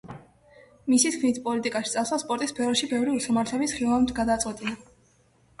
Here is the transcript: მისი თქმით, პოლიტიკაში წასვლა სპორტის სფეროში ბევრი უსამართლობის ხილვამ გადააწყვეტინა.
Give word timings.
მისი 0.93 1.11
თქმით, 1.15 1.37
პოლიტიკაში 1.49 1.93
წასვლა 1.97 2.19
სპორტის 2.23 2.53
სფეროში 2.55 2.91
ბევრი 2.95 3.13
უსამართლობის 3.19 3.77
ხილვამ 3.79 4.09
გადააწყვეტინა. 4.23 4.75